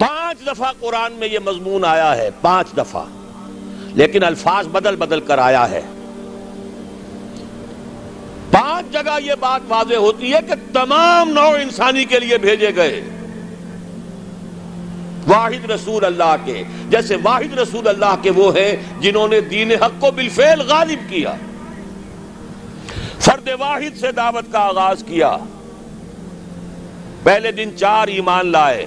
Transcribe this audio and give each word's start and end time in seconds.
پانچ 0.00 0.46
دفعہ 0.46 0.72
قرآن 0.80 1.12
میں 1.12 1.28
یہ 1.28 1.38
مضمون 1.38 1.84
آیا 1.84 2.16
ہے، 2.16 2.30
پانچ 2.40 2.76
دفعہ۔ 2.76 3.04
لیکن 3.94 4.24
الفاظ 4.24 4.66
بدل 4.66 4.96
بدل 4.96 5.20
کر 5.20 5.38
آیا 5.38 5.70
ہے۔ 5.70 5.80
پانچ 8.50 8.92
جگہ 8.92 9.18
یہ 9.24 9.34
بات 9.40 9.60
واضح 9.68 9.94
ہوتی 9.94 10.34
ہے 10.34 10.38
کہ 10.48 10.54
تمام 10.72 11.30
نو 11.30 11.48
انسانی 11.48 12.04
کے 12.04 12.20
لیے 12.20 12.38
بھیجے 12.38 12.70
گئے۔ 12.76 13.04
واحد 15.26 15.70
رسول 15.70 16.04
اللہ 16.04 16.36
کے، 16.44 16.62
جیسے 16.88 17.16
واحد 17.22 17.58
رسول 17.58 17.88
اللہ 17.88 18.14
کے 18.22 18.30
وہ 18.30 18.56
ہیں 18.56 18.76
جنہوں 19.00 19.28
نے 19.28 19.40
دین 19.40 19.70
حق 19.70 20.00
کو 20.00 20.10
بالفعل 20.10 20.60
غالب 20.60 20.98
کیا۔ 21.08 21.34
فرد 23.20 23.48
واحد 23.58 23.98
سے 24.00 24.12
دعوت 24.12 24.52
کا 24.52 24.58
آغاز 24.58 25.04
کیا۔ 25.06 25.36
پہلے 27.22 27.52
دن 27.52 27.70
چار 27.76 28.08
ایمان 28.08 28.46
لائے۔ 28.46 28.86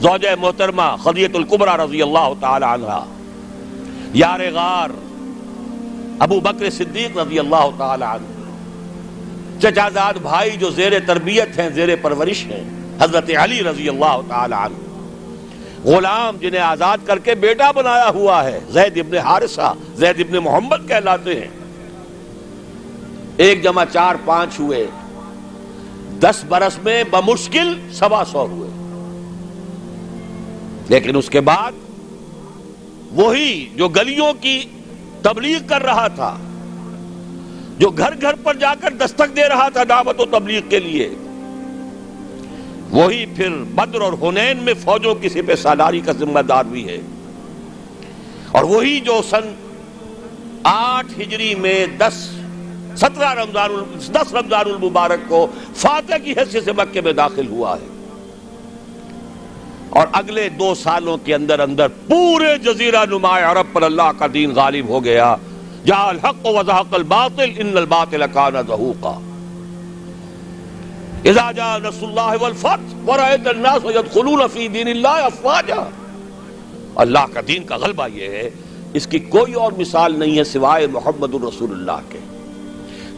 زوجہ 0.00 0.34
محترمہ 0.40 0.96
خدیت 1.04 1.36
القبرہ 1.36 1.76
رضی 1.76 2.02
اللہ 2.02 2.32
تعالی 2.40 2.66
عنہ، 2.68 3.04
یار 4.12 4.40
غار 4.52 4.90
ابو 6.18 6.40
بکر 6.40 6.70
صدیق 6.70 7.18
رضی 7.18 7.38
اللہ 7.38 7.68
تعالی 7.78 8.04
عنہ۔ 8.04 8.26
چچازاد 9.60 10.14
بھائی 10.14 10.50
جو 10.50 10.70
زیر 10.70 10.92
تربیت 11.06 11.58
ہیں، 11.58 11.70
زیر 11.70 11.88
پرورش 12.02 12.46
ہیں، 12.46 12.64
حضرت 13.00 13.30
علی 13.38 13.62
رضی 13.62 13.88
اللہ 13.88 14.20
تعالی 14.28 14.54
عنہ۔ 14.54 14.76
غلام 15.84 16.36
جنہیں 16.40 16.60
آزاد 16.60 16.98
کر 17.04 17.18
کے 17.18 17.34
بیٹا 17.34 17.70
بنایا 17.70 18.08
ہوا 18.08 18.44
ہے، 18.44 18.60
زید 18.70 18.98
ابن 18.98 19.16
حارثہ، 19.16 19.72
زید 19.94 20.20
ابن 20.20 20.36
محمد 20.36 20.88
کہلاتے 20.88 21.40
ہیں۔ 21.40 21.48
ایک 23.36 23.62
جمع 23.62 23.84
چار 23.92 24.14
پانچ 24.24 24.60
ہوئے۔ 24.60 24.86
دس 26.20 26.44
برس 26.48 26.78
میں 26.84 27.04
بمشکل 27.10 27.74
سوا 27.92 28.22
سو 28.32 28.46
ہوئے۔ 28.46 28.65
لیکن 30.88 31.16
اس 31.16 31.28
کے 31.28 31.40
بعد 31.40 31.72
وہی 33.12 33.68
جو 33.74 33.88
گلیوں 33.88 34.32
کی 34.40 34.62
تبلیغ 35.22 35.58
کر 35.66 35.82
رہا 35.82 36.08
تھا، 36.08 36.38
جو 37.78 37.90
گھر 37.90 38.14
گھر 38.20 38.34
پر 38.34 38.54
جا 38.54 38.74
کر 38.80 38.90
دستک 38.90 39.36
دے 39.36 39.48
رہا 39.48 39.68
تھا 39.68 39.82
دعوت 39.88 40.20
و 40.20 40.24
تبلیغ 40.24 40.60
کے 40.68 40.80
لیے، 40.80 41.10
وہی 42.90 43.26
پھر 43.26 43.48
بدر 43.48 44.00
اور 44.00 44.12
حنین 44.12 44.58
میں 44.58 44.74
فوجوں 44.74 45.14
کی 45.14 45.28
سپہ 45.28 45.54
سالاری 45.62 46.00
کا 46.00 46.12
ذمہ 46.12 46.40
دار 46.40 46.64
بھی 46.64 46.88
ہے۔ 46.88 46.98
اور 48.52 48.64
وہی 48.64 49.00
جو 49.00 49.20
سن 49.30 49.54
آٹھ 50.62 51.20
ہجری 51.20 51.54
میں 51.54 51.86
دس، 51.86 52.30
سترہ 52.96 53.34
رمضان 53.34 53.70
دس 54.12 54.34
رمضان 54.34 54.66
المبارک 54.66 55.28
کو 55.28 55.46
فاتح 55.76 56.14
کی 56.24 56.32
حیثیت 56.32 56.64
سے 56.64 56.72
مکے 56.72 57.00
میں 57.00 57.12
داخل 57.12 57.46
ہوا 57.46 57.76
ہے۔ 57.76 57.95
اور 59.96 60.06
اگلے 60.12 60.48
دو 60.48 60.74
سالوں 60.74 61.16
کے 61.16 61.34
اندر 61.34 61.60
اندر 61.60 61.88
پورے 62.08 62.56
جزیرہ 62.58 63.04
نماء 63.10 63.38
عرب 63.50 63.72
پر 63.72 63.82
اللہ 63.82 64.10
کا 64.18 64.26
دین 64.34 64.50
غالب 64.50 64.88
ہو 64.88 65.04
گیا۔ 65.04 65.34
جا 65.84 66.02
الحق 66.08 66.46
و 66.46 66.52
وضحق 66.58 66.94
الباطل، 66.94 67.50
ان 67.56 67.76
الباطل 67.76 68.22
کان 68.32 68.52
ظہوقا 68.66 69.18
اذا 71.24 71.50
جاء 71.52 71.76
نصر 71.78 72.06
اللہ 72.06 72.34
والفتح 72.40 73.10
ورائت 73.10 73.46
الناس 73.46 73.84
يدخلون 73.84 74.42
فی 74.52 74.68
دین 74.68 74.88
اللہ 74.88 75.24
افواجا۔ 75.24 75.82
اللہ 76.94 77.32
کا 77.32 77.40
دین 77.48 77.64
کا 77.64 77.76
غلبہ 77.76 78.06
یہ 78.14 78.28
ہے، 78.28 78.48
اس 78.94 79.06
کی 79.06 79.18
کوئی 79.18 79.52
اور 79.52 79.72
مثال 79.78 80.18
نہیں 80.18 80.38
ہے 80.38 80.44
سوائے 80.44 80.86
محمد 80.86 81.34
الرسول 81.34 81.72
اللہ 81.72 82.00
کے۔ 82.08 82.18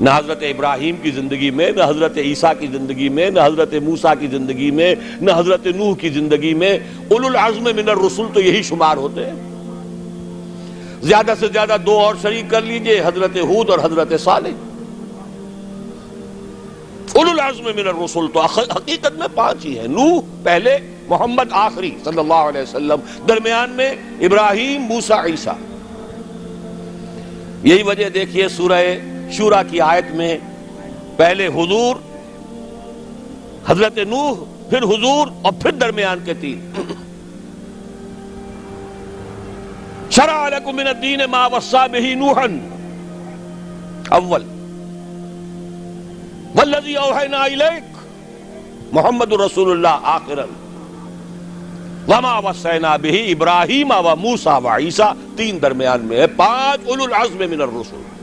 نہ 0.01 0.11
حضرت 0.17 0.43
ابراہیم 0.43 0.97
کی 1.03 1.11
زندگی 1.11 1.51
میں، 1.51 1.71
نہ 1.71 1.83
حضرت 1.87 2.19
عیسیٰ 2.19 2.53
کی 2.59 2.67
زندگی 2.67 3.09
میں، 3.09 3.31
نہ 3.31 3.41
حضرت 3.45 3.75
موسیٰ 3.75 4.13
کی 4.21 4.27
زندگی 4.27 4.71
میں، 4.71 4.95
نہ 5.21 5.31
حضرت 5.37 5.67
نوح 5.67 5.95
کی 5.95 6.09
زندگی 6.09 6.55
میں 6.55 6.79
اولو 7.09 7.27
العظم 7.27 7.65
من 7.65 7.89
الرسول 7.89 8.27
تو 8.35 8.41
یہی 8.41 8.63
شمار 8.63 8.97
ہوتے 8.97 9.21
ہیں۔ 9.27 9.33
زیادہ 11.03 11.35
سے 11.41 11.49
زیادہ 11.49 11.77
دو 11.87 11.99
اور 11.99 12.15
شریک 12.23 12.45
کر 12.51 12.63
لیجیے، 12.63 13.01
حضرت 13.01 13.37
حود 13.37 13.71
اور 13.71 13.79
حضرت 13.79 14.21
صالح۔ 14.21 14.51
اولو 17.13 17.31
العظم 17.31 17.65
من 17.65 17.89
الرسول 17.89 18.27
تو 18.33 18.41
حقیقت 18.41 19.19
میں 19.19 19.29
پانچ 19.35 19.67
ہی 19.67 19.79
ہیں۔ 19.79 19.89
نوح 19.89 20.21
پہلے، 20.43 20.79
محمد 21.09 21.49
آخری، 21.51 21.91
صلی 22.05 22.19
اللہ 22.19 22.35
علیہ 22.35 22.63
وسلم۔ 22.63 22.99
درمیان 23.29 23.71
میں 23.71 23.95
ابراہیم، 24.21 24.83
موسیٰ، 24.83 25.25
عیسیٰ۔ 25.25 25.55
یہی 27.63 27.83
وجہ 27.83 28.09
دیکھیے 28.09 28.49
سورہ 28.49 28.81
شورا 29.31 29.63
کی 29.63 29.81
آیت 29.81 30.11
میں 30.11 30.39
پہلے 31.17 31.47
حضور، 31.47 31.97
حضرت 33.67 33.99
نوح، 33.99 34.35
پھر 34.71 34.83
حضور 34.83 35.27
اور 35.43 35.53
پھر 35.63 35.71
درمیان 35.73 36.19
کے 36.25 36.35
تین۔ 36.35 36.71
شرع 40.11 40.49
لکم 40.49 40.77
من 40.77 40.87
الدین 40.87 41.21
ما 41.31 41.47
وصا 41.47 41.87
به 41.87 42.15
نوحا۔ 42.15 42.47
اول۔ 44.09 44.43
والذی 46.55 46.95
اوحینا 46.95 47.43
الیک۔ 47.43 47.97
محمد 48.93 49.33
رسول 49.33 49.71
اللہ، 49.71 50.01
آخرا۔ 50.03 50.45
وما 52.09 52.39
وصینا 52.39 52.97
به 52.97 53.17
ابراہیم 53.29 53.91
و 53.91 54.17
موسیٰ 54.17 54.63
و 54.65 54.69
عیسیٰ۔ 54.69 55.13
تین 55.37 55.59
درمیان 55.63 56.01
میں 56.01 56.17
ہے۔ 56.17 56.27
پانچ 56.27 56.89
اولو 56.89 57.05
العظم 57.05 57.51
من 57.51 57.61
الرسول۔ 57.61 58.18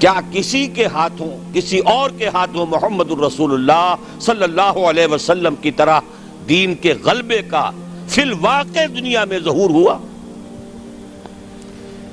کیا 0.00 0.14
کسی 0.32 0.66
کے 0.66 0.86
ہاتھوں، 0.86 1.54
کسی 1.54 1.78
اور 1.78 2.10
کے 2.10 2.28
ہاتھوں 2.28 2.66
محمد 2.66 3.10
الرسول 3.10 3.52
اللہ 3.52 3.94
صلی 4.20 4.42
اللہ 4.42 4.62
علیہ 4.62 5.06
وسلم 5.06 5.54
کی 5.54 5.70
طرح 5.70 6.00
دین 6.48 6.74
کے 6.74 6.94
غلبے 7.04 7.42
کا 7.42 7.70
فی 8.08 8.22
الواقع 8.22 8.86
دنیا 8.88 9.24
میں 9.24 9.38
ظہور 9.38 9.70
ہوا؟ 9.70 9.98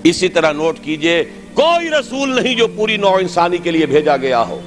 اسی 0.04 0.30
طرح 0.30 0.52
نوٹ 0.52 0.80
کیجیے، 0.82 1.24
کوئی 1.54 1.90
رسول 1.90 2.44
نہیں 2.44 2.56
جو 2.56 2.68
پوری 2.68 2.98
نوع 2.98 3.18
انسانی 3.20 3.58
کے 3.58 3.72
لیے 3.72 3.86
بھیجا 3.86 4.18
گیا 4.18 4.42
ہو۔ 4.42 4.60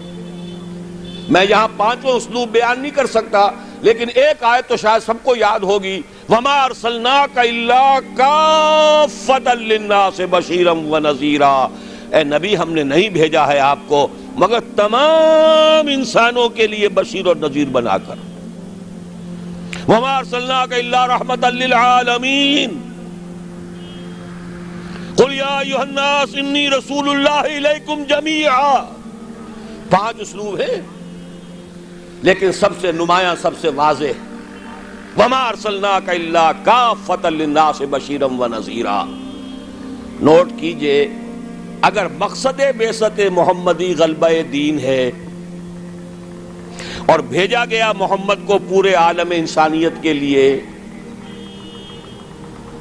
میں 1.28 1.44
یہاں 1.50 1.69
پانچوں 1.76 2.10
اسلوب 2.10 2.48
بیان 2.48 2.81
نہیں 2.81 2.91
کر 2.91 3.06
سکتا، 3.06 3.50
لیکن 3.81 4.06
ایک 4.14 4.44
آیت 4.44 4.69
تو 4.69 4.76
شاید 4.76 5.06
سب 5.06 5.14
کو 5.22 5.37
یاد 5.37 5.60
ہوگی، 5.60 6.02
وَمَا 6.28 6.66
أَرْسَلْنَاكَ 6.66 7.41
إِلَّا 7.41 7.98
كَافَّةً 8.16 9.58
لِلنَّاسِ 9.58 10.22
بَشِيرًا 10.31 10.70
وَنَذِيرًا۔ 10.70 11.66
اے 12.12 12.25
نبی، 12.25 12.56
ہم 12.56 12.72
نے 12.72 12.82
نہیں 12.82 13.09
بھیجا 13.09 13.47
ہے 13.47 13.59
آپ 13.59 13.78
کو، 13.87 14.09
مگر 14.34 14.59
تمام 14.76 15.87
انسانوں 15.87 16.48
کے 16.48 16.66
لیے 16.66 16.88
بشیر 16.88 17.26
اور 17.26 17.37
نذیر 17.37 17.69
بنا 17.69 17.98
کر۔ 17.98 18.15
وَمَا 19.88 20.20
أَرْسَلْنَاكَ 20.20 20.75
إِلَّا 20.75 21.06
رَحْمَةً 21.06 21.54
لِلْعَالَمِينَ۔ 21.56 22.72
قُلْ 25.16 25.34
يَا 25.34 25.62
أَيُّهَا 25.62 25.82
النَّاسِ 25.82 26.34
إِنِّي 26.34 26.69
رَسُولُ 26.69 27.09
اللَّهِ 27.09 27.49
إِلَيْكُمْ 27.54 28.09
جَمِيعًا۔ 28.09 28.84
پانچ 29.91 30.16
اسلوب 30.20 30.60
ہیں، 30.60 30.81
لیکن 32.22 32.53
سب 32.53 32.70
سے 32.81 32.93
نمایاں، 32.93 33.34
سب 33.43 33.50
سے 33.60 33.69
واضح۔ 33.69 34.04
وما 35.16 35.25
وَمَا 35.25 35.50
أَرْسَلْنَاكَ 35.50 36.10
إِلَّا 36.10 36.53
كَافَّةً 36.65 37.34
لِلنَّاسِ 37.34 37.84
بَشِيرًا 37.84 38.26
وَنَذِيرًا۔ 38.26 39.04
نوٹ 40.20 40.50
کیجیے 40.59 41.09
اگر 41.82 42.06
مقصد 42.18 42.60
بیست 42.76 43.20
محمدی 43.32 43.94
غلبہ 43.98 44.28
دین 44.52 44.78
ہے 44.78 45.10
اور 47.06 47.18
بھیجا 47.18 47.64
گیا 47.64 47.92
محمد 47.92 48.46
کو 48.46 48.58
پورے 48.68 48.94
عالم 48.94 49.30
انسانیت 49.30 49.92
کے 50.02 50.12
لیے، 50.12 50.60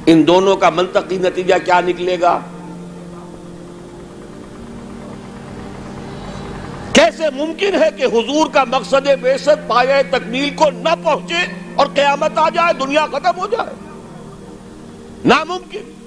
ان 0.06 0.26
دونوں 0.26 0.56
کا 0.56 0.70
منطقی 0.70 1.18
نتیجہ 1.18 1.54
کیا 1.64 1.80
نکلے 1.80 2.20
گا؟ 2.20 2.38
کیسے 6.92 7.24
ممکن 7.34 7.74
ہے 7.74 7.88
کہ 7.96 8.04
حضور 8.04 8.46
کا 8.52 8.64
مقصد 8.64 9.08
بیست 9.22 9.68
پایہ 9.68 10.02
تکمیل 10.10 10.50
کو 10.50 10.70
نہ 10.70 10.94
پہنچے 11.02 11.46
اور 11.74 11.86
قیامت 11.94 12.38
آ 12.38 12.48
جائے، 12.48 12.72
دنیا 12.84 13.06
ختم 13.06 13.40
ہو 13.40 13.46
جائے؟ 13.46 13.74
ناممکن۔ 15.24 15.99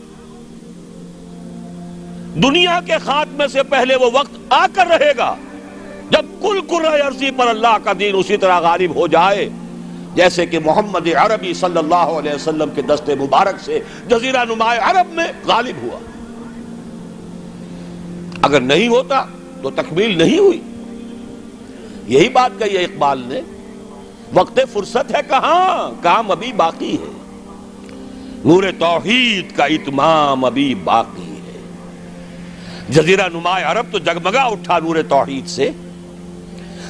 دنیا 2.35 2.80
کے 2.85 2.94
خاتمے 2.97 3.47
سے 3.47 3.63
پہلے 3.63 3.95
وہ 3.95 4.09
وقت 4.13 4.35
آ 4.50 4.65
کر 4.74 4.88
رہے 4.88 5.12
گا 5.18 5.35
جب 6.09 6.25
کل 6.41 6.59
کل 6.69 6.85
عرضی 6.85 7.31
پر 7.31 7.47
اللہ 7.47 7.77
کا 7.83 7.91
دین 8.00 8.15
اسی 8.18 8.38
طرح 8.38 8.59
غالب 8.59 8.95
ہو 8.95 9.07
جائے، 9.07 9.50
جیسے 10.15 10.45
کہ 10.45 10.59
محمد 10.59 11.07
عربی 11.07 11.53
صلی 11.53 11.77
اللہ 11.77 11.95
علیہ 11.95 12.33
وسلم 12.33 12.69
کے 12.75 12.81
دست 12.81 13.09
مبارک 13.09 13.59
سے 13.59 13.80
جزیرہ 14.07 14.45
نماء 14.45 14.75
عرب 14.81 15.13
میں 15.13 15.27
غالب 15.45 15.75
ہوا۔ 15.81 16.00
اگر 18.41 18.62
نہیں 18.62 18.88
ہوتا 18.88 19.25
تو 19.62 19.69
تکمیل 19.69 20.18
نہیں 20.18 20.38
ہوئی۔ 20.38 20.62
یہی 22.07 22.30
بات 22.30 22.51
کہی 22.59 22.77
ہے 22.77 22.83
اقبال 22.83 23.21
نے۔ 23.25 23.41
وقت 24.33 24.59
فرصت 24.74 25.15
ہے 25.15 25.19
کہاں؟ 25.30 26.03
کام 26.03 26.31
ابھی 26.31 26.53
باقی 26.53 26.94
ہے۔ 26.94 27.12
نور 28.45 28.63
توحید 28.80 29.56
کا 29.56 29.65
اتمام 29.65 30.45
ابھی 30.45 30.75
باقی 30.75 31.24
ہے۔ 31.27 31.32
جزیرہ 32.89 33.27
نماء 33.33 33.71
عرب 33.71 33.85
تو 33.91 34.00
جگمگا 34.00 34.44
اٹھا 34.44 34.80
نور 34.80 34.95
توحید 35.09 35.47
سے۔ 35.47 35.69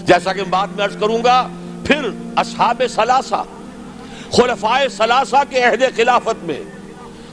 جیسا 0.04 0.34
کہ 0.34 0.44
بعد 0.50 0.68
میں 0.68 0.86
عرض 0.86 0.98
کروں 0.98 1.24
گا، 1.24 1.48
پھر 1.86 2.10
اصحاب 2.36 2.84
سلاسہ 2.90 3.44
خلفائے 4.32 4.90
سلاسہ 4.90 5.36
کے 5.50 5.64
عہد 5.64 5.84
خلافت 5.96 6.44
میں 6.44 6.60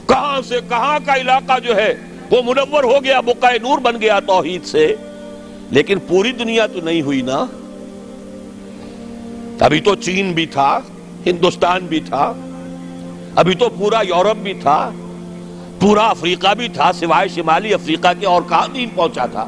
کہاں 0.07 0.41
سے 0.41 0.59
کہاں 0.69 0.99
کا 1.05 1.15
علاقہ 1.15 1.59
جو 1.59 1.75
ہے، 1.75 1.93
وہ 2.31 2.41
منور 2.45 2.83
ہو 2.83 3.03
گیا 3.03 3.21
بقائے 3.21 3.59
نور 3.59 3.77
بن 3.77 4.01
گیا 4.01 4.19
توحید 4.19 4.65
سے۔ 4.65 4.95
لیکن 5.71 5.99
پوری 5.99 6.31
دنیا 6.31 6.67
تو 6.67 6.81
نہیں 6.81 7.01
ہوئی 7.01 7.21
نا۔ 7.21 7.45
ابھی 9.59 9.79
تو 9.79 9.95
چین 9.95 10.33
بھی 10.33 10.45
تھا، 10.45 10.79
ہندوستان 11.25 11.85
بھی 11.85 11.99
تھا، 11.99 12.33
ابھی 13.35 13.55
تو 13.55 13.69
پورا 13.69 14.01
یورپ 14.01 14.37
بھی 14.37 14.53
تھا۔ 14.53 14.91
پورا 15.81 16.07
افریقہ 16.07 16.53
بھی 16.53 16.67
تھا 16.67 16.91
سوائے 16.93 17.27
شمالی 17.27 17.73
افریقہ 17.73 18.07
کے 18.19 18.25
اور 18.25 18.41
کہاں 18.49 18.67
دین 18.73 18.89
پہنچا 18.95 19.25
تھا۔ 19.25 19.45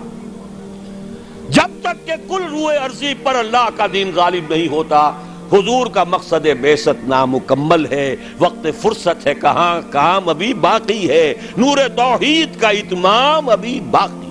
جب 1.49 1.69
تک 1.81 2.07
کہ 2.07 2.13
کل 2.27 2.43
روئے 2.51 2.77
عرضی 2.77 3.13
پر 3.23 3.35
اللہ 3.35 3.69
کا 3.75 3.85
دین 3.93 4.11
غالب 4.15 4.53
نہیں 4.53 4.67
ہوتا، 4.67 5.11
حضور 5.53 5.87
کا 5.87 6.03
مقصد 6.03 6.47
بیست 6.61 6.89
نامکمل 7.03 7.85
ہے، 7.85 8.15
وقت 8.37 8.67
فرصت 8.81 9.27
ہے، 9.27 9.33
کہاں 9.33 9.81
کام 9.89 10.29
ابھی 10.29 10.53
باقی 10.53 11.09
ہے؟ 11.09 11.33
نور 11.57 11.77
توحید 11.95 12.59
کا 12.59 12.69
اتمام 12.69 13.49
ابھی 13.49 13.79
باقی۔ 13.79 14.27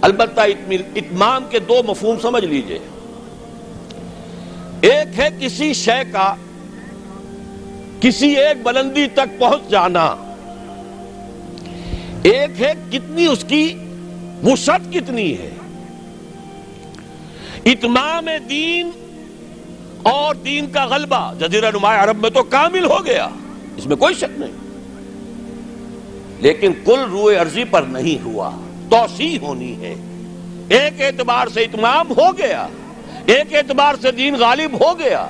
البتہ 0.00 0.40
اتمام 0.70 1.44
کے 1.50 1.58
دو 1.58 1.82
مفہوم 1.86 2.16
سمجھ 2.22 2.44
لیجیے۔ 2.44 2.78
ایک 4.80 5.18
ہے 5.18 5.28
کسی 5.40 5.72
شے 5.72 6.12
کا، 6.12 6.34
کسی 8.00 8.36
ایک 8.36 8.62
بلندی 8.62 9.06
تک 9.14 9.38
پہنچ 9.38 9.70
جانا۔ 9.70 10.16
ایک 12.22 12.62
ہے 12.62 12.72
کتنی 12.92 13.26
اس 13.26 13.44
کی 13.48 13.74
وسعت 14.44 14.80
کتنی 14.92 15.38
ہے۔ 15.38 15.50
اتمام 17.64 18.28
دین 18.48 18.90
اور 20.02 20.34
دین 20.34 20.66
کا 20.66 20.84
غلبہ، 20.86 21.32
جزیرہ 21.40 21.70
نمایاں 21.70 22.02
عرب 22.02 22.20
میں 22.22 22.30
تو 22.30 22.42
کامل 22.42 22.84
ہو 22.84 23.06
گیا، 23.06 23.28
اس 23.76 23.86
میں 23.86 23.96
کوئی 23.96 24.14
شک 24.14 24.40
نہیں۔ 24.40 24.68
لیکن 26.40 26.72
کل 26.84 27.00
روئے 27.10 27.36
عرضی 27.36 27.64
پر 27.64 27.82
نہیں 27.82 28.24
ہوا، 28.24 28.50
توسیع 28.90 29.38
ہونی 29.38 29.76
ہے۔ 29.80 29.94
ایک 30.68 31.02
اعتبار 31.02 31.46
سے 31.46 31.60
اتمام 31.60 32.10
ہو 32.10 32.38
گیا، 32.38 32.66
ایک 33.26 33.54
اعتبار 33.54 33.94
سے 34.02 34.12
دین 34.12 34.34
غالب 34.34 34.84
ہو 34.84 34.98
گیا۔ 34.98 35.28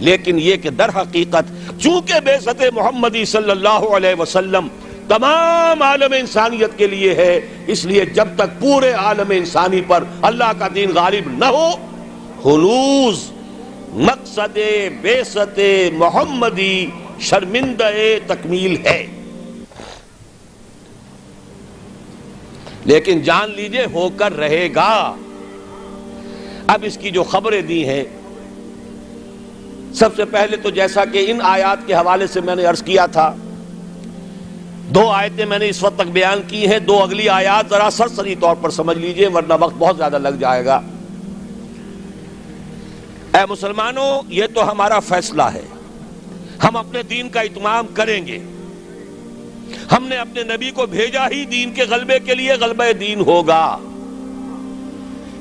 لیکن 0.00 0.38
یہ 0.38 0.56
کہ 0.56 0.70
در 0.70 0.88
حقیقت 0.88 1.52
چونکہ 1.80 2.20
بے 2.20 2.32
ست 2.40 2.62
محمدی 2.74 3.24
صلی 3.24 3.50
اللہ 3.50 3.68
علیہ 3.68 4.20
وسلم 4.20 4.68
تمام 5.08 5.82
عالم 5.82 6.12
انسانیت 6.12 6.78
کے 6.78 6.86
لیے 6.86 7.14
ہے۔ 7.14 7.40
اس 7.66 7.84
لیے 7.84 8.04
جب 8.04 8.28
تک 8.36 8.60
پورے 8.60 8.92
عالم 8.92 9.30
انسانی 9.30 9.80
پر 9.80 10.04
اللہ 10.22 10.52
کا 10.58 10.68
دین 10.74 10.90
غالب 10.94 11.38
نہ 11.38 11.44
ہو 11.44 11.68
حلوز 12.46 13.30
مقصد 13.88 14.58
بے 15.00 15.24
ست 15.24 15.60
محمدی 15.92 16.86
شرمندہ 17.20 17.90
تکمیل 18.26 18.76
ہے۔ 18.86 19.06
لیکن 22.84 23.22
جان 23.22 23.50
لیجیے، 23.50 23.86
ہو 23.92 24.08
کر 24.16 24.36
رہے 24.36 24.68
گا۔ 24.74 25.16
اب 26.66 26.80
اس 26.82 26.98
کی 26.98 27.10
جو 27.10 27.22
خبریں 27.24 27.62
دی 27.62 27.88
ہیں، 27.88 28.04
سب 29.94 30.16
سے 30.16 30.24
پہلے 30.24 30.56
تو 30.56 30.70
جیسا 30.70 31.04
کہ 31.04 31.30
ان 31.30 31.38
آیات 31.42 31.86
کے 31.86 31.94
حوالے 31.94 32.26
سے 32.26 32.40
میں 32.40 32.56
نے 32.56 32.64
عرض 32.64 32.82
کیا 32.82 33.06
تھا 33.06 33.34
دو 34.88 35.10
آیتیں 35.10 35.46
میں 35.46 35.58
نے 35.58 35.68
اس 35.68 35.82
وقت 35.82 35.96
تک 35.96 36.10
بیان 36.12 36.40
کی 36.48 36.68
ہیں، 36.68 36.78
دو 36.78 37.02
اگلی 37.02 37.28
آیات 37.28 37.70
ذرا 37.70 37.90
سرسری 37.92 38.34
طور 38.34 38.56
پر 38.60 38.70
سمجھ 38.70 38.98
لیجیے، 38.98 39.28
ورنہ 39.28 39.52
وقت 39.60 39.74
بہت 39.78 39.96
زیادہ 39.96 40.18
لگ 40.18 40.28
جائے 40.28 40.64
گا۔ 40.64 40.80
اے 43.34 43.40
مسلمانوں، 43.48 44.22
یہ 44.28 44.44
تو 44.54 44.70
ہمارا 44.70 45.00
فیصلہ 45.00 45.42
ہے۔ 45.42 45.62
ہم 46.64 46.76
اپنے 46.76 47.02
دین 47.02 47.28
کا 47.28 47.40
اتمام 47.40 47.86
کریں 47.94 48.26
گے۔ 48.26 48.38
ہم 49.92 50.06
نے 50.06 50.16
اپنے 50.16 50.42
نبی 50.42 50.70
کو 50.70 50.86
بھیجا 50.86 51.28
ہی 51.30 51.44
دین 51.44 51.74
کے 51.74 51.82
غلبے 51.82 52.18
کے 52.18 52.34
لیے 52.34 52.52
غلبہ 52.52 52.92
دین 52.92 53.20
ہوگا۔ 53.20 53.78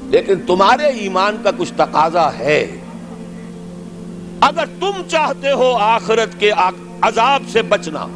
لیکن 0.03 0.33
تمہارے 0.47 0.85
ایمان 0.85 1.37
کا 1.43 1.51
کچھ 1.57 1.73
تقاضا 1.75 2.29
ہے۔ 2.39 2.79
اگر 4.41 4.65
تم 4.79 4.91
چاہتے 5.07 5.51
ہو 5.51 5.77
آخرت 5.79 6.39
کے 6.39 6.51
عذاب 7.01 7.43
سے 7.51 7.61
بچنا 7.61 8.07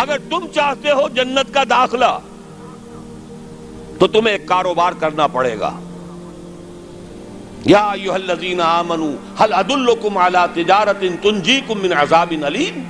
اگر 0.00 0.18
تم 0.30 0.46
چاہتے 0.54 0.90
ہو 0.90 1.08
جنت 1.08 1.54
کا 1.54 1.64
داخلہ، 1.70 2.18
تو 3.98 4.06
تمہیں 4.06 4.32
ایک 4.32 4.46
کاروبار 4.46 4.92
کرنا 4.92 5.26
پڑے 5.26 5.58
گا۔ 5.60 5.70
یا 7.64 7.90
ایوہ 7.90 8.14
الذین 8.14 8.60
آمنوا 8.60 9.44
حل 9.44 9.52
ادلکم 9.52 10.18
علی 10.18 10.38
تجارت 10.54 11.04
تنجیکم 11.22 11.78
من 11.78 11.92
عذاب 11.92 12.34
علیم 12.46 12.82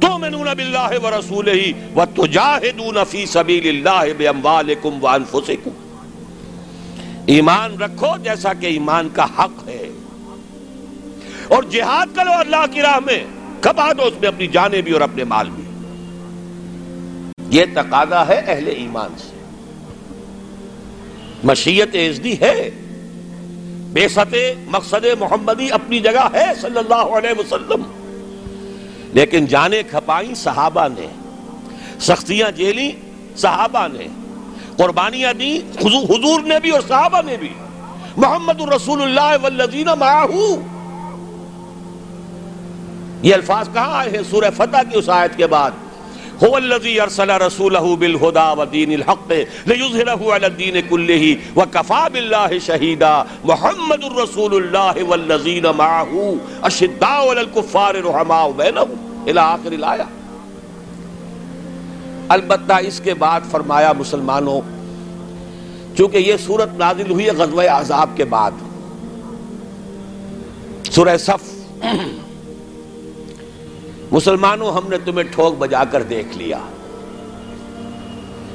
تومنون 0.00 0.48
باللہ 0.56 0.90
ورسولہ 1.02 1.50
وتجاہدون 1.96 2.96
فی 3.10 3.26
سبیل 3.26 3.68
اللہ 3.68 4.12
باموالکم 4.18 4.98
وانفسکم 5.00 5.70
ایمان 7.26 7.82
رکھو 7.82 8.16
جیسا 8.22 8.52
کہ 8.52 8.66
ایمان 8.66 9.08
کا 9.08 9.24
حق 9.24 9.68
ہے۔ 9.68 9.90
اور 11.48 11.62
جہاد 11.62 12.06
کرو 12.16 12.32
اللہ 12.38 12.64
کی 12.72 12.82
راہ 12.82 12.98
میں۔ 13.06 13.24
کبا 13.60 13.92
دو 13.92 14.02
اس 14.02 14.14
میں 14.20 14.28
اپنی 14.28 14.46
جانے 14.46 14.82
بھی 14.82 14.92
اور 14.92 15.00
اپنے 15.00 15.24
مال 15.24 15.50
بھی۔ 15.50 15.61
یہ 17.52 17.64
تقاضا 17.74 18.26
ہے 18.26 18.42
اہل 18.46 18.68
ایمان 18.68 19.10
سے۔ 19.16 19.36
مشیت 21.44 21.88
ازدی 21.94 22.40
ہے۔ 22.40 22.70
بے 23.92 24.08
ست 24.08 24.34
مقصد 24.66 25.06
محمدی 25.18 25.70
اپنی 25.70 26.00
جگہ 26.00 26.28
ہے 26.34 26.46
صلی 26.60 26.78
اللہ 26.78 26.94
علیہ 26.94 27.40
وسلم۔ 27.40 27.82
لیکن 29.12 29.46
جانے 29.46 29.82
کھپائیں 29.82 30.34
صحابہ 30.34 30.88
نے، 30.98 31.06
سختیاں 32.00 32.50
جیلی 32.50 32.92
صحابہ 33.36 33.88
نے، 33.92 34.06
قربانیاں 34.76 35.32
دی 35.32 35.58
حضور 35.84 36.40
نے 36.40 36.60
بھی 36.60 36.70
اور 36.70 36.80
صحابہ 36.88 37.20
نے 37.26 37.36
بھی۔ 37.36 37.52
محمد 38.16 38.60
الرسول 38.60 39.02
اللہ 39.02 39.42
والذین 39.42 39.88
معاہو 39.98 40.56
یہ 43.22 43.34
الفاظ 43.34 43.68
کہاں 43.72 43.98
آئے 43.98 44.10
ہیں؟ 44.10 44.22
سورہ 44.30 44.50
فتح 44.56 44.82
کی 44.90 44.98
اس 44.98 45.08
آیت 45.08 45.36
کے 45.36 45.46
بعد۔ 45.46 45.70
هو 46.44 46.58
الذي 46.58 47.02
ارسل 47.02 47.30
رسوله 47.40 47.96
بالهدى 47.96 48.60
ودين 48.60 48.92
الحق 48.92 49.32
ليظهره 49.66 50.32
على 50.32 50.46
الدين 50.46 50.80
كله 50.80 51.36
وكفى 51.56 52.08
بالله 52.12 52.58
شهيدا 52.58 53.26
محمد 53.44 54.04
رسول 54.04 54.54
الله 54.54 55.02
والذين 55.02 55.70
معه 55.70 56.36
اشداء 56.64 57.28
على 57.30 57.40
الكفار 57.40 58.04
رحماء 58.04 58.50
بينهم 58.50 58.88
الى 59.28 59.40
اخر 59.40 59.72
الايه 59.72 60.06
البتہ 62.28 62.72
اس 62.88 63.00
کے 63.04 63.14
بعد 63.14 63.40
فرمایا 63.50 63.92
مسلمانوں، 63.98 64.60
چونکہ 65.96 66.18
یہ 66.18 66.36
صورت 66.46 66.68
نازل 66.78 67.10
ہوئی 67.10 67.26
ہے 67.26 67.32
غزوہ 67.38 67.68
عذاب 67.70 68.16
کے 68.16 68.24
بعد، 68.34 68.52
سورہ 70.90 71.16
صف 71.16 71.50
مسلمانوں، 74.12 74.72
ہم 74.72 74.88
نے 74.88 74.98
تمہیں 74.98 75.32
ٹھوک 75.32 75.54
بجا 75.58 75.84
کر 75.84 76.02
دیکھ 76.02 76.38
لیا۔ 76.38 76.58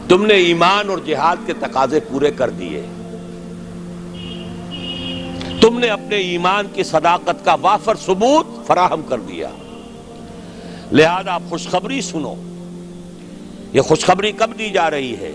تم 0.07 0.25
نے 0.25 0.33
ایمان 0.33 0.89
اور 0.89 0.97
جہاد 0.97 1.35
کے 1.45 1.53
تقاضے 1.59 1.99
پورے 1.99 2.31
کر 2.31 2.49
دیے۔ 2.49 2.81
تم 5.61 5.79
نے 5.79 5.87
اپنے 5.87 6.15
ایمان 6.15 6.65
کی 6.73 6.83
صداقت 6.83 7.45
کا 7.45 7.55
وافر 7.61 7.95
ثبوت 7.95 8.67
فراہم 8.67 9.01
کر 9.01 9.19
دیا۔ 9.19 9.49
لہذا 10.91 11.37
خوشخبری 11.49 12.01
سنو، 12.01 12.33
یہ 13.73 13.81
خوشخبری 13.81 14.31
کب 14.31 14.49
دی 14.59 14.69
جا 14.69 14.91
رہی 14.91 15.13
ہے؟ 15.13 15.31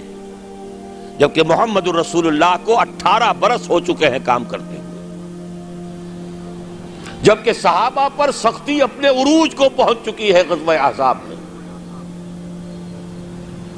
جبکہ 1.19 1.43
محمد 1.43 1.89
الرسول 1.89 2.27
اللہ 2.27 2.57
کو 2.65 2.81
اٹھارہ 2.81 3.33
برس 3.41 3.71
ہو 3.71 3.81
چکے 3.81 4.09
ہیں 4.09 4.19
کام 4.25 4.45
کرتے۔ 4.45 4.82
جبکہ 7.23 7.53
صحابہ 7.53 8.09
پر 8.17 8.31
سختی 8.33 8.83
اپنے 8.83 9.09
عروج 9.09 9.55
کو 9.55 9.69
پہنچ 9.77 9.99
چکی 10.07 10.35
ہے 10.35 10.43
غزوہ 10.49 10.73
احزاب 10.73 11.19
میں۔ 11.29 11.37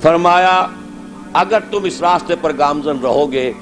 فرمایا، 0.03 0.67
اگر 1.33 1.59
تم 1.71 1.85
اس 1.85 2.01
راستے 2.01 2.35
پر 2.41 2.53
گامزن 2.59 2.99
رہو 3.03 3.33
گے، 3.33 3.53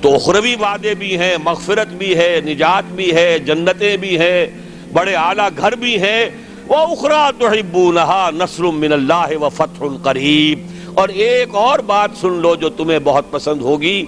تو 0.00 0.14
اخروی 0.14 0.54
وعدے 0.54 0.94
بھی 0.94 1.18
ہیں، 1.18 1.36
مغفرت 1.44 1.88
بھی 1.88 2.16
ہے، 2.16 2.40
نجات 2.44 2.92
بھی 2.92 3.14
ہے، 3.14 3.38
جنتیں 3.38 3.96
بھی 3.96 4.18
ہیں، 4.18 4.46
بڑے 4.92 5.14
اعلیٰ 5.14 5.48
گھر 5.56 5.74
بھی 5.74 6.02
ہیں۔ 6.02 6.30
وہ 6.68 6.76
اخرا 6.76 7.30
تو 7.38 7.92
نصر 8.30 8.62
من 8.62 8.92
اللہ 8.92 9.36
و 9.40 9.48
فتح 9.48 9.84
قریب 10.02 10.66
اور 10.94 11.08
ایک 11.08 11.54
اور 11.54 11.78
بات 11.78 12.10
سن 12.20 12.32
لو 12.32 12.54
جو 12.54 12.68
تمہیں 12.68 12.98
بہت 13.04 13.30
پسند 13.30 13.60
ہوگی۔ 13.60 14.06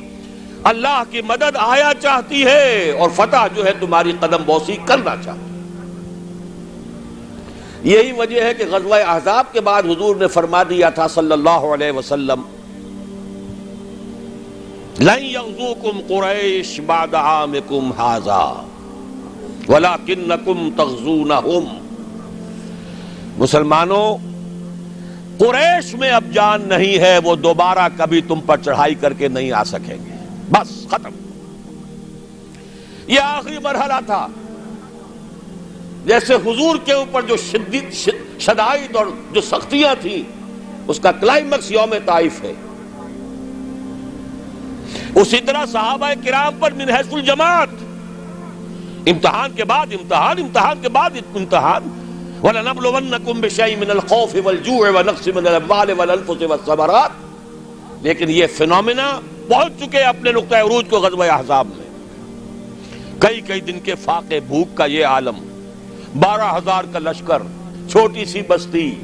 اللہ 0.70 1.02
کی 1.10 1.20
مدد 1.26 1.56
آیا 1.60 1.92
چاہتی 2.00 2.40
ہے 2.44 2.90
اور 2.98 3.10
فتح 3.14 3.46
جو 3.54 3.64
ہے 3.66 3.72
تمہاری 3.80 4.12
قدم 4.20 4.42
بوسی 4.46 4.76
کرنا 4.86 5.14
چاہتی 5.24 5.50
یہی 7.90 8.12
وجہ 8.18 8.40
ہے 8.44 8.52
کہ 8.54 8.64
غزوہ 8.70 8.98
احزاب 9.06 9.44
کے 9.52 9.60
بعد 9.68 9.82
حضور 9.90 10.16
نے 10.16 10.26
فرما 10.34 10.62
دیا 10.70 10.88
تھا 10.98 11.06
صلی 11.14 11.32
اللہ 11.32 11.62
علیہ 11.76 11.92
وسلم، 11.92 12.40
لَن 15.00 15.22
يَغْزُوكُمْ 15.24 15.94
قُرَيْشْ 16.08 16.80
بَعْدَ 16.86 17.14
عَامِكُمْ 17.16 17.82
حَازَا 17.98 18.46
وَلَكِنَّكُمْ 19.68 20.58
تَغْزُونَهُمْ 20.76 21.64
مسلمانوں، 23.38 24.08
قریش 25.38 25.94
میں 25.94 26.10
اب 26.10 26.24
جان 26.32 26.68
نہیں 26.68 26.96
ہے، 26.98 27.14
وہ 27.24 27.34
دوبارہ 27.36 27.88
کبھی 27.96 28.20
تم 28.28 28.38
پر 28.46 28.56
چڑھائی 28.64 28.94
کر 28.94 29.12
کے 29.12 29.28
نہیں 29.28 29.52
آ 29.52 29.64
سکیں 29.64 29.98
گے۔ 30.04 30.11
بس 30.52 30.86
ختم۔ 30.88 31.10
یہ 33.06 33.20
آخری 33.20 33.58
مرحلہ 33.58 33.92
تھا۔ 34.06 34.26
جیسے 36.06 36.34
حضور 36.34 36.76
کے 36.84 36.92
اوپر 36.92 37.22
جو 37.22 37.36
شدید 37.36 38.10
شدائد 38.40 38.96
اور 38.96 39.06
جو 39.32 39.40
سختیاں 39.40 39.94
تھیں، 40.00 40.22
اس 40.88 41.00
کا 41.00 41.12
کلائمیکس 41.12 41.70
یوم 41.70 41.94
طائف 42.06 42.44
ہے۔ 42.44 42.52
اسی 45.14 45.38
طرح 45.46 45.66
صحابہ 45.66 46.06
کرام 46.24 46.52
پر 46.58 46.72
من 46.72 46.90
حیث 46.90 47.12
الجماعت۔ 47.12 47.68
امتحان 49.06 49.52
کے 49.52 49.64
بعد، 49.64 49.86
امتحان 49.92 50.36
امتحان 50.38 50.78
کے 50.82 50.88
بعد 50.88 51.10
امتحان۔ 51.34 51.82
وَلَنَبْلُوَنَّكُمْ 52.42 53.40
بِشَيْءٍ 53.40 53.78
مِّنَ 53.78 53.90
الْخَوْفِ 53.90 54.38
وَالْجُوعِ 54.44 54.94
وَنَقْصٍ 54.94 55.26
مِّنَ 55.34 55.48
الْأَمْوَالِ 55.48 55.92
وَالْأَنفُسِ 55.98 56.44
وَالثَّمَرَاتِ۔ 56.44 57.12
لیکن 58.02 58.30
یہ 58.30 58.46
فنومنا 58.56 59.20
پہنچ 59.52 59.72
چکے 59.80 59.98
اپنے 59.98 60.32
نقطہ 60.32 60.56
عروج 60.56 60.84
کو 60.90 60.98
غزوہ 61.00 61.24
احزاب 61.24 61.68
میں۔ 61.76 61.86
کئی 63.18 63.40
کئی 63.40 63.60
دن 63.60 63.80
کے 63.80 63.94
فاقے 63.94 64.40
بھوک 64.40 64.76
کا 64.76 64.84
یہ 64.84 65.06
عالم، 65.06 65.34
بارہ 66.18 66.56
ہزار 66.56 66.84
کا 66.92 66.98
لشکر، 66.98 67.42
چھوٹی 67.90 68.24
سی 68.24 68.42
بستی، 68.48 68.94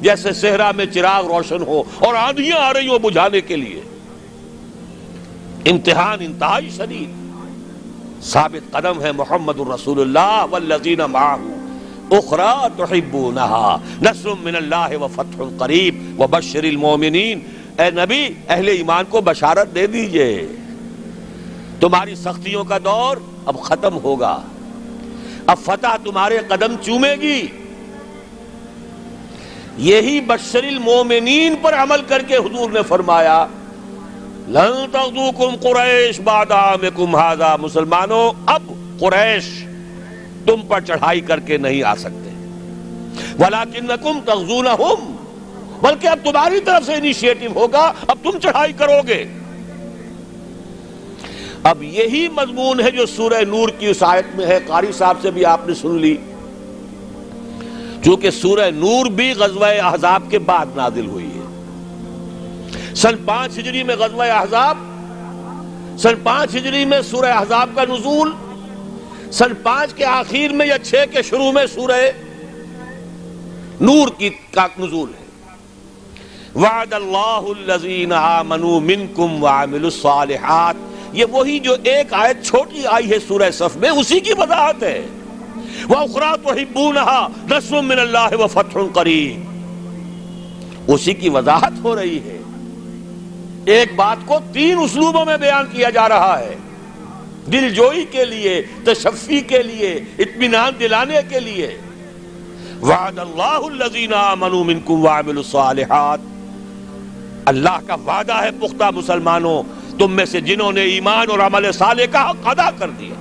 جیسے 0.00 0.32
صحرا 0.32 0.70
میں 0.76 0.86
چراغ 0.86 1.26
روشن 1.26 1.62
ہو 1.62 1.82
اور 1.98 2.14
آندیاں 2.14 2.58
آ 2.58 2.72
رہی 2.72 2.88
ہو 2.88 2.98
بجھانے 2.98 3.40
کے 3.40 3.56
لیے۔ 3.56 3.80
امتحان 5.70 6.18
انتہائی 6.20 6.70
شدید۔ 6.70 7.18
ثابت 8.22 8.72
قدم 8.72 9.00
ہے 9.00 9.12
محمد 9.12 9.60
الرسول 9.60 10.00
اللہ 10.00 10.46
والذین 10.50 10.98
معاہو 10.98 11.54
اخرى 12.10 12.66
تحبونها 12.76 13.76
نصر 14.02 14.28
من 14.42 14.56
اللہ 14.56 14.96
وفتح 14.96 15.42
قریب 15.58 16.20
وبشر 16.20 16.64
المومنین 16.64 17.40
اے 17.78 17.90
نبی، 17.90 18.28
اہل 18.48 18.68
ایمان 18.68 19.04
کو 19.08 19.20
بشارت 19.20 19.74
دے 19.74 19.86
دیجیے۔ 19.86 20.48
تمہاری 21.80 22.14
سختیوں 22.14 22.64
کا 22.64 22.78
دور 22.78 23.16
اب 23.46 23.60
ختم 23.60 23.96
ہوگا۔ 23.96 24.42
اب 25.46 25.56
فتح 25.64 25.96
تمہارے 26.04 26.38
قدم 26.48 26.74
چومے 26.82 27.14
گی۔ 27.14 27.46
یہی 29.76 30.20
بشر 30.20 30.64
المومنین 30.64 31.54
پر 31.62 31.74
عمل 31.74 32.02
کر 32.08 32.22
کے 32.22 32.36
حضور 32.36 32.70
نے 32.70 32.82
فرمایا، 32.82 33.46
لن 34.48 34.86
تغدوکم 34.92 35.56
قریش 35.60 36.20
بعد 36.20 36.50
عامکم 36.50 37.16
مسلمانوں، 37.60 38.32
اب 38.46 38.62
قریش 39.00 39.64
تم 40.46 40.60
پر 40.68 40.80
چڑھائی 40.80 41.20
کر 41.20 41.40
کے 41.40 41.56
نہیں 41.56 41.82
آ 41.82 41.94
سکتے۔ 41.94 42.30
ولیکنکم 43.38 44.20
تغزونہم 44.24 45.14
بلکہ 45.82 46.06
اب 46.06 46.18
تمہاری 46.24 46.60
طرف 46.60 46.86
سے 46.86 46.94
انیشیٹو 46.94 47.60
ہوگا، 47.60 47.92
اب 48.06 48.18
تم 48.22 48.38
چڑھائی 48.38 48.72
کرو 48.72 49.00
گے۔ 49.08 49.24
اب 51.62 51.82
یہی 51.82 52.28
مضمون 52.28 52.80
ہے 52.80 52.90
جو 52.90 53.06
سورہ 53.06 53.44
نور 53.48 53.68
کی 53.68 53.86
اس 53.86 54.02
آیت 54.02 54.36
میں 54.36 54.46
ہے، 54.46 54.58
قاری 54.66 54.92
صاحب 54.92 55.16
سے 55.22 55.30
بھی 55.30 55.44
آپ 55.44 55.68
نے 55.68 55.74
سن 55.74 55.98
لی۔ 55.98 56.16
چونکہ 58.04 58.30
سورہ 58.30 58.70
نور 58.70 59.06
بھی 59.06 59.32
غزوہ 59.32 59.66
احزاب 59.66 60.22
کے 60.30 60.38
بعد 60.38 60.66
نازل 60.74 61.06
ہوئی 61.06 61.30
ہے۔ 61.36 61.38
سن 62.94 63.16
پانچ 63.24 63.58
ہجری 63.58 63.82
میں 63.82 63.96
غزوہ 63.96 64.22
احزاب، 64.22 64.78
سن 65.98 66.14
پانچ 66.22 66.56
ہجری 66.56 66.84
میں 66.84 67.00
سورہ 67.02 67.26
احزاب 67.26 67.70
کا 67.74 67.84
نزول، 67.84 68.32
سن 69.32 69.54
پانچ 69.62 69.94
کے 69.94 70.04
آخر 70.04 70.52
میں 70.52 70.66
یا 70.66 70.78
چھ 70.78 70.94
کے 71.10 71.22
شروع 71.22 71.52
میں 71.52 71.66
سورہ 71.74 72.00
نور 73.80 74.08
کی 74.18 74.30
کا 74.50 74.66
نزول 74.78 75.10
ہے۔ 75.20 75.27
وعد 76.58 76.92
اللہ 76.92 77.70
الذین 77.70 78.12
آمنوا 78.12 78.78
منکم 78.78 79.44
وعملوا 79.44 79.84
الصالحات۔ 79.84 80.74
یہ 81.12 81.24
وہی 81.24 81.58
جو 81.58 81.76
ایک 81.84 82.14
آیت 82.14 82.46
چھوٹی 82.46 82.86
آئی 82.86 83.10
ہے 83.10 83.18
سورہ 83.28 83.50
صف 83.50 83.76
میں، 83.76 83.90
اسی 83.90 84.20
کی 84.20 84.32
وضاحت 84.32 84.82
ہے۔ 84.82 85.06
وَأُخْرَا 85.88 86.36
تُحِبُّونَهَا 86.36 87.28
نَصْرٌ 87.50 87.82
مِّنَ 87.82 88.00
اللَّهِ 88.00 88.42
وَفَتْحٌ 88.42 88.92
قَرِيبٌ۔ 88.92 89.44
اسی 90.86 91.14
کی 91.14 91.28
وضاحت 91.28 91.72
ہو 91.84 91.96
رہی 91.96 92.18
ہے۔ 92.18 92.38
ایک 93.64 93.94
بات 93.94 94.16
کو 94.26 94.38
تین 94.52 94.78
اسلوبوں 94.78 95.24
میں 95.24 95.36
بیان 95.36 95.66
کیا 95.72 95.90
جا 95.90 96.08
رہا 96.08 96.38
ہے۔ 96.38 96.54
دل 97.52 97.70
جوئی 97.70 98.04
کے 98.10 98.24
لیے، 98.24 98.62
تشفی 98.84 99.40
کے 99.40 99.62
لیے، 99.62 100.00
اطمینان 100.18 100.72
دلانے 100.80 101.20
کے 101.28 101.40
لیے۔ 101.40 101.78
وعد 102.82 103.18
اللہ 103.18 103.42
الذین 103.42 104.14
آمنوا 104.14 104.62
منکم 104.64 105.06
وعملوا 105.06 105.42
الصالحات۔ 105.46 106.18
اللہ 107.48 107.78
کا 107.86 107.94
وعدہ 107.94 108.34
ہے 108.34 108.50
پختہ 108.50 108.90
مسلمانوں، 108.94 109.62
تم 109.98 110.12
میں 110.12 110.24
سے 110.24 110.40
جنہوں 110.40 110.72
نے 110.72 110.82
ایمان 110.82 111.30
اور 111.30 111.38
عمل 111.38 111.72
صالح 111.72 112.02
کا 112.10 112.30
حق 112.30 112.46
ادا 112.46 112.70
کر 112.70 112.90
دیا۔ 112.90 113.14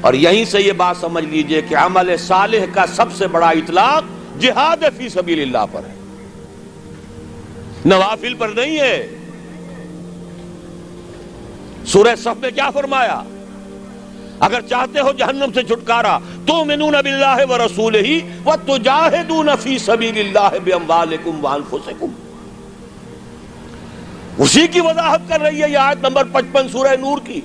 اور 0.00 0.14
یہیں 0.14 0.44
سے 0.44 0.60
یہ 0.60 0.72
بات 0.72 0.96
سمجھ 1.00 1.24
لیجیے 1.24 1.62
کہ 1.62 1.74
عمل 1.74 2.16
صالح 2.16 2.64
کا 2.72 2.86
سب 2.86 3.12
سے 3.12 3.26
بڑا 3.26 3.48
اطلاق 3.48 4.02
جہاد 4.42 4.84
فی 4.96 5.08
سبیل 5.08 5.40
اللہ 5.40 5.72
پر 5.72 5.80
ہے۔ 5.84 5.94
نوافل 7.84 8.34
پر 8.34 8.48
نہیں 8.48 8.78
ہے۔ 8.78 9.08
سورہ 11.86 12.14
صف 12.16 12.40
میں 12.40 12.50
کیا 12.50 12.70
فرمایا؟ 12.70 13.22
اگر 14.40 14.60
چاہتے 14.60 15.00
ہو 15.00 15.12
جہنم 15.12 15.52
سے 15.54 15.62
چھٹکارا، 15.62 16.18
تو 16.46 16.64
منون 16.64 16.92
باللہ 16.92 17.50
و 17.50 17.58
رسول 17.58 17.94
ہی، 17.94 18.18
و 18.18 18.18
تجاہدون 18.18 18.46
وَتُجَاهِدُونَ 18.46 19.50
فِي 19.60 19.78
سَبِيلِ 19.78 20.18
اللَّهِ 20.18 20.60
بِأَمْوَالِكُمْ 20.64 21.44
وَأَنفُسِكُمْ 21.44 22.08
اسی 24.38 24.66
کی 24.66 24.80
وضاحت 24.80 25.20
کر 25.28 25.40
رہی 25.40 25.62
ہے 25.62 25.70
یہ 25.70 25.76
آیت 25.76 25.98
نمبر 26.08 26.24
پچپن 26.32 26.68
سورہ 26.68 26.96
نور 27.00 27.18
کی۔ 27.24 27.40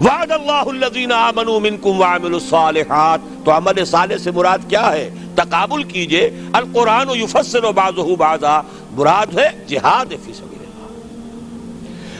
وعد 0.00 0.30
اللہ 0.30 0.62
الذین 0.66 1.12
آمنوا 1.12 1.58
منکم 1.58 2.00
وعملوا 2.00 2.40
الصالحات۔ 2.42 3.20
تو 3.44 3.56
عمل 3.56 3.84
صالح 3.84 4.16
سے 4.16 4.30
مراد 4.30 4.58
کیا 4.68 4.92
ہے؟ 4.92 5.10
تقابل 5.34 5.82
کیجیے۔ 5.82 6.30
القرآن 6.52 7.10
یفسر 7.10 7.72
بعضہ 7.72 8.14
بعضا۔ 8.18 8.60
مراد 8.90 9.38
ہے 9.38 9.64
جہاد 9.66 10.06
فی 10.24 10.32
سبیل 10.32 10.57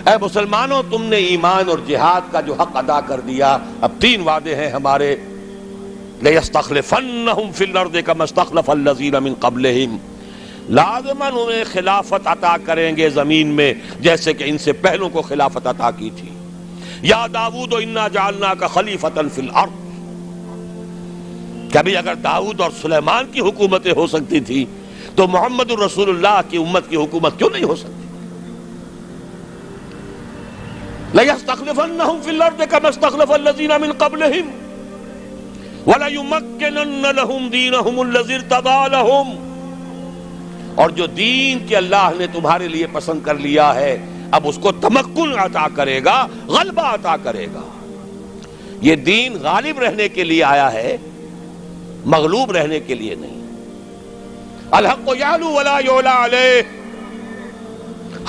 اے 0.09 0.25
مسلمانوں، 0.25 0.83
تم 0.91 1.03
نے 1.03 1.17
ایمان 1.17 1.69
اور 1.69 1.79
جہاد 1.87 2.21
کا 2.33 2.41
جو 2.41 2.55
حق 2.55 2.77
ادا 2.77 3.00
کر 3.00 3.21
دیا، 3.21 3.59
اب 3.81 3.93
تین 4.00 4.21
وعدے 4.21 4.57
ہیں 4.57 4.71
ہمارے۔ 4.71 5.17
لَيَسْتَخْلِفَنَّهُمْ 6.23 7.55
فِي 7.55 7.65
الْأَرْضِ 7.65 8.00
كَمَا 8.07 8.25
اسْتَخْلَفَ 8.25 8.71
الَّذِينَ 8.71 9.17
مِنْ 9.17 9.35
قَبْلِهِمْ۔ 9.41 9.97
لازماً 10.71 11.33
انہیں 11.35 11.65
خلافت 11.73 12.27
عطا 12.27 12.57
کریں 12.65 12.97
گے 12.97 13.11
زمین 13.11 13.47
میں، 13.47 13.75
جیسے 14.00 14.33
کہ 14.33 14.45
ان 14.47 14.59
سے 14.59 14.73
پہلوں 14.73 15.11
کو 15.11 15.23
خلافت 15.23 15.67
عطا 15.67 15.91
کی 15.91 16.11
تھی۔ 16.17 16.29
یا 17.03 17.27
داود 17.35 17.73
و 17.73 17.77
انا 17.77 18.09
جالنا 18.09 18.55
کا 18.55 18.67
خلیفت 18.67 19.19
فی 19.35 19.43
الارض 19.43 19.71
کبھی 21.73 21.97
اگر 21.97 22.15
داود 22.15 22.61
اور 22.61 22.71
سلیمان 22.83 23.25
کی 23.33 23.41
حکومتیں 23.41 23.93
ہو 23.97 24.07
سکتی 24.07 24.41
تھی 24.41 24.65
تو 25.17 25.27
محمد 25.27 25.71
الرسول 25.71 26.09
اللہ 26.09 26.41
کی 26.50 26.57
امت 26.57 26.91
کی 26.91 26.97
حکومت 26.97 27.38
کیوں 27.38 27.50
نہیں 27.53 27.65
ہو 27.65 27.77
سکتی؟ 27.77 28.08
لَيَسْتَخْلِفَنَّهُمْ 31.15 32.23
فِي 32.23 32.31
الْأَرْضِ 32.31 32.62
كَمَا 32.71 32.88
اسْتَخْلَفَ 32.88 33.33
الَّذِينَ 33.33 33.73
مِنْ 33.81 33.93
قَبْلِهِمْ. 33.99 34.50
وَلَيُمَكِّنَنَّ 35.87 37.12
لَهُمْ 37.12 37.53
دِينَهُمُ 37.53 38.07
الَّذِي 38.07 38.35
ارْتَضَىٰ 38.35 38.88
لَهُمْ. 38.88 39.49
اور 40.75 40.91
جو 40.91 41.07
دین 41.07 41.67
کے 41.67 41.77
اللہ 41.77 42.11
نے 42.17 42.27
تمہارے 42.27 42.69
لیے 42.69 42.87
پسند 42.93 43.21
کر 43.23 43.35
لیا 43.35 43.75
ہے، 43.75 44.07
اب 44.31 44.49
اس 44.49 44.59
کو 44.62 44.73
تمکن 44.73 45.38
عطا 45.38 45.67
کرے 45.75 46.05
گا، 46.05 46.27
غلبہ 46.47 46.83
عطا 46.83 47.17
کرے 47.23 47.47
گا۔ 47.55 47.61
یہ 48.81 48.97
دین 48.97 49.37
غالب 49.43 49.79
رہنے 49.79 50.09
کے 50.09 50.25
لیے 50.25 50.45
آیا 50.45 50.73
ہے، 50.73 50.97
مغلوب 52.07 52.53
رہنے 52.53 52.81
کے 52.81 52.95
لیے 52.95 53.15
نہیں۔ 53.15 53.41
الحق 54.71 55.11
یالو 55.19 55.47
ولا 55.47 55.79
یولا 55.79 56.25
علیہ۔ 56.25 56.62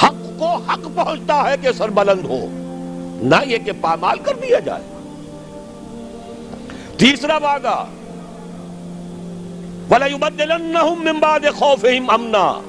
حق 0.03 0.39
کو 0.39 0.47
حق 0.47 0.87
پہنچتا 0.95 1.51
ہے 1.51 1.55
کہ 1.61 1.71
سر 1.71 1.89
بلند 1.89 2.25
ہو۔ 2.25 2.58
نہ 3.21 3.35
یہ 3.45 3.57
کہ 3.57 3.71
پامال 3.81 4.19
کر 4.19 4.33
دیا 4.35 4.59
جائے۔ 4.59 4.83
تیسرا 6.97 7.37
وعدہ، 7.37 7.85
وَلَيُبَدِّلَنَّهُمْ 9.89 11.03
مِنْ 11.03 11.19
بَعْدِ 11.19 11.47
خَوْفِهِمْ 11.59 12.13
أَمْنَا۔ 12.13 12.61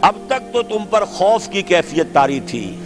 اب 0.00 0.14
تک 0.26 0.52
تو 0.52 0.62
تم 0.62 0.84
پر 0.90 1.04
خوف 1.04 1.48
کی 1.48 1.62
کیفیت 1.62 2.06
تاری 2.12 2.40
تھی۔ 2.40 2.76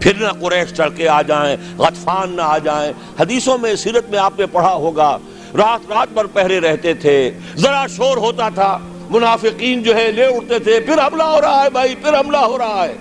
پھر 0.00 0.14
نہ 0.14 0.28
قریش 0.40 0.72
چڑھ 0.72 0.90
کے 0.96 1.08
آ 1.08 1.22
جائیں، 1.22 1.56
غطفان 1.78 2.36
نہ 2.36 2.42
آ 2.42 2.58
جائیں۔ 2.58 2.92
حدیثوں 3.20 3.58
میں، 3.58 3.74
سیرت 3.74 4.10
میں 4.10 4.18
آپ 4.18 4.38
نے 4.38 4.46
پڑھا 4.46 4.74
ہوگا، 4.74 5.18
رات 5.56 5.92
رات 5.92 6.08
پر 6.14 6.24
پہرے 6.24 6.60
رہتے 6.60 6.94
تھے۔ 6.94 7.30
ذرا 7.56 7.86
شور 7.86 8.16
ہوتا 8.16 8.48
تھا، 8.48 8.78
منافقین 9.10 9.82
جو 9.82 9.96
ہے 9.96 10.12
لے 10.12 10.24
اٹھتے 10.24 10.58
تھے، 10.58 10.80
پھر 10.80 10.98
حملہ 10.98 11.22
ہو 11.22 11.40
رہا 11.40 11.64
ہے 11.64 11.70
بھائی، 11.70 11.94
پھر 11.94 12.20
حملہ 12.20 12.36
ہو 12.36 12.58
رہا 12.58 12.84
ہے۔ 12.84 12.96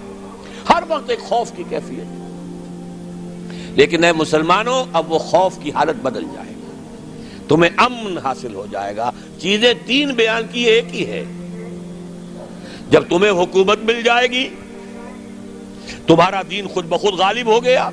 ہر 0.69 0.83
وقت 0.87 1.09
ایک 1.09 1.19
خوف 1.19 1.51
کی 1.55 1.63
کیفیت۔ 1.69 2.20
لیکن 3.75 4.03
اے 4.03 4.11
مسلمانوں، 4.11 4.85
اب 4.93 5.11
وہ 5.11 5.19
خوف 5.19 5.57
کی 5.59 5.71
حالت 5.71 5.95
بدل 5.95 6.23
جائے 6.23 6.49
گا 6.49 6.61
تمہیں 7.47 7.71
امن 7.77 8.17
حاصل 8.17 8.55
ہو 8.55 8.65
جائے 8.71 8.95
گا۔ 8.97 9.11
چیزیں 9.39 9.73
تین 9.85 10.11
بیان 10.11 10.43
کی 10.51 10.63
ایک 10.63 10.95
ہی 10.95 11.05
ہے۔ 11.05 11.25
جب 12.89 13.03
تمہیں 13.09 13.31
حکومت 13.31 13.79
مل 13.83 14.01
جائے 14.01 14.27
گی، 14.27 14.49
تمہارا 16.07 16.41
دین 16.49 16.67
خود 16.67 16.85
بخود 16.85 17.13
غالب 17.13 17.47
ہو 17.47 17.63
گیا۔ 17.63 17.89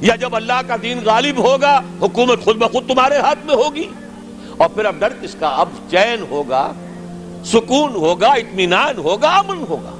یا 0.00 0.14
جب 0.14 0.36
اللہ 0.36 0.60
کا 0.66 0.76
دین 0.82 0.98
غالب 1.04 1.38
ہوگا، 1.38 1.80
حکومت 2.02 2.44
خود 2.44 2.56
بخود 2.56 2.88
تمہارے 2.88 3.16
ہاتھ 3.16 3.46
میں 3.46 3.54
ہوگی۔ 3.54 3.88
اور 4.56 4.68
پھر 4.68 4.84
اب 4.84 4.96
ڈر 4.98 5.12
کس 5.22 5.36
کا؟ 5.40 5.48
اب 5.48 5.68
چین 5.90 6.24
ہوگا، 6.30 6.72
سکون 7.44 7.92
ہوگا، 7.92 8.28
اطمینان 8.28 8.98
ہوگا، 8.98 9.28
امن 9.28 9.64
ہوگا۔ 9.68 9.95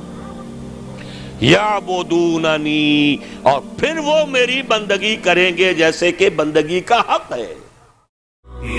یا 1.41 1.79
بودوننی 1.79 3.17
اور 3.43 3.61
پھر 3.79 3.99
وہ 3.99 4.27
میری 4.27 4.63
بندگی 4.63 5.17
کریں 5.17 5.57
گے 5.57 5.75
جیسے 5.75 6.13
کہ 6.13 6.31
بندگی 6.31 6.81
کا 6.81 7.01
حق 7.01 7.33
ہے۔ 7.33 7.55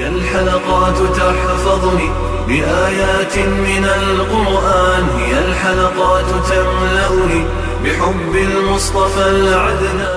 الحلقات 0.05 1.17
تحفظني 1.17 2.07
بآيات 2.47 3.37
من 3.37 3.85
القرآن 3.89 5.03
هي 5.19 5.33
الحلقات 5.33 6.49
تملأني 6.49 7.43
بحب 7.81 8.35
المصطفى 8.35 9.21
العدنان۔ 9.21 10.13